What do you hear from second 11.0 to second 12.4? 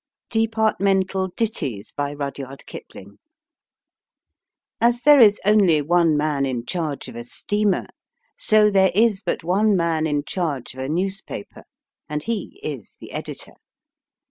paper, and